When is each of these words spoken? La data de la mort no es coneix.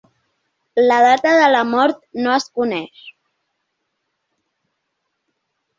La 0.91 0.95
data 1.07 1.33
de 1.41 1.51
la 1.57 1.61
mort 1.73 2.01
no 2.25 2.33
es 2.39 2.49
coneix. 2.61 3.05